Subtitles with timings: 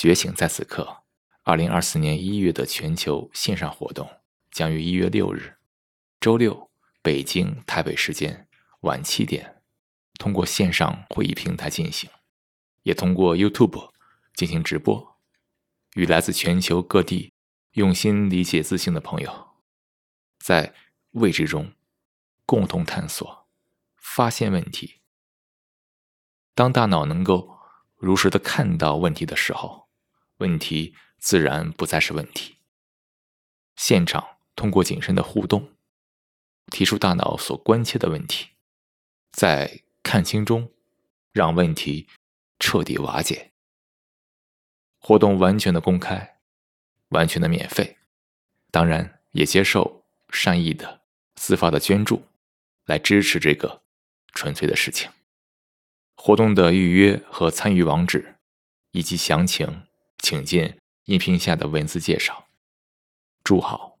[0.00, 1.02] 觉醒在此刻。
[1.42, 4.08] 二零二四年一月的全球线上活动
[4.50, 5.58] 将于一月六日，
[6.18, 6.70] 周六
[7.02, 8.48] 北京、台北时间
[8.80, 9.60] 晚七点，
[10.14, 12.08] 通过线上会议平台进行，
[12.82, 13.90] 也通过 YouTube
[14.32, 15.18] 进行直播，
[15.96, 17.34] 与来自全球各地
[17.72, 19.48] 用心理解自信的朋友，
[20.38, 20.74] 在
[21.10, 21.74] 未知中
[22.46, 23.46] 共同探索、
[23.98, 25.02] 发现问题。
[26.54, 27.58] 当大脑能够
[27.96, 29.89] 如实的看到问题的时候，
[30.40, 30.94] 问题。
[31.22, 32.56] 自然不再是问题。
[33.76, 35.74] 现场通过谨慎的互动，
[36.68, 38.48] 提出大脑所关切的问题，
[39.30, 40.72] 在看清中，
[41.30, 42.08] 让问题
[42.58, 43.52] 彻底瓦解。
[44.98, 46.38] 活动完全的公开，
[47.08, 47.98] 完全的免费，
[48.70, 51.02] 当然也接受善意的、
[51.34, 52.24] 自发的捐助，
[52.86, 53.82] 来支持这个
[54.32, 55.10] 纯粹的事情。
[56.14, 58.36] 活动的预约和参与网址
[58.92, 59.82] 以及详情，
[60.22, 60.78] 请见。
[61.04, 62.46] 音频下的文字介绍。
[63.42, 63.99] 祝好。